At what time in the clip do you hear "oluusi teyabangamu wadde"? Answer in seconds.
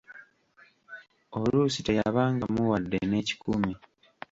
1.37-2.97